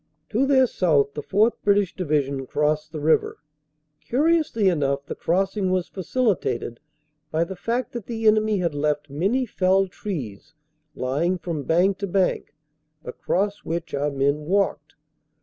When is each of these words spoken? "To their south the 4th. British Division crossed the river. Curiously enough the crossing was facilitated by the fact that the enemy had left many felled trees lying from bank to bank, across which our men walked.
"To 0.29 0.47
their 0.47 0.65
south 0.65 1.13
the 1.13 1.21
4th. 1.21 1.57
British 1.63 1.93
Division 1.95 2.47
crossed 2.47 2.91
the 2.91 2.99
river. 2.99 3.37
Curiously 4.03 4.67
enough 4.67 5.05
the 5.05 5.13
crossing 5.13 5.69
was 5.69 5.89
facilitated 5.89 6.79
by 7.29 7.43
the 7.43 7.55
fact 7.55 7.91
that 7.91 8.07
the 8.07 8.25
enemy 8.25 8.57
had 8.57 8.73
left 8.73 9.11
many 9.11 9.45
felled 9.45 9.91
trees 9.91 10.55
lying 10.95 11.37
from 11.37 11.65
bank 11.65 11.99
to 11.99 12.07
bank, 12.07 12.55
across 13.05 13.59
which 13.59 13.93
our 13.93 14.09
men 14.09 14.45
walked. 14.47 14.95